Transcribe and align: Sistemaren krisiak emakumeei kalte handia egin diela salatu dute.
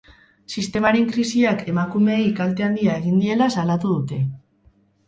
Sistemaren 0.53 1.05
krisiak 1.11 1.61
emakumeei 1.75 2.27
kalte 2.41 2.67
handia 2.71 2.99
egin 3.03 3.25
diela 3.27 3.53
salatu 3.59 3.97
dute. 3.97 4.25